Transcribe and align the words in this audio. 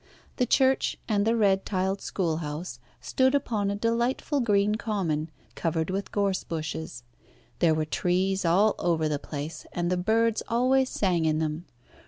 The 0.37 0.47
church 0.47 0.97
and 1.07 1.27
the 1.27 1.35
red 1.35 1.63
tiled 1.63 2.01
schoolhouse 2.01 2.79
stood 3.01 3.35
upon 3.35 3.69
a 3.69 3.75
delightful 3.75 4.39
green 4.39 4.73
common, 4.73 5.29
covered 5.53 5.91
with 5.91 6.11
gorse 6.11 6.43
bushes. 6.43 7.03
There 7.59 7.75
were 7.75 7.85
trees 7.85 8.43
all 8.43 8.73
over 8.79 9.07
the 9.07 9.19
place, 9.19 9.67
and 9.73 9.91
the 9.91 9.97
birds 9.97 10.41
always 10.49 10.89
sang 10.89 11.25
in 11.25 11.37
them. 11.37 11.65